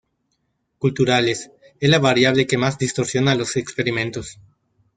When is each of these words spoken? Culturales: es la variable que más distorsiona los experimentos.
Culturales: 0.79 1.51
es 1.79 1.87
la 1.91 1.99
variable 1.99 2.47
que 2.47 2.57
más 2.57 2.79
distorsiona 2.79 3.35
los 3.35 3.55
experimentos. 3.55 4.39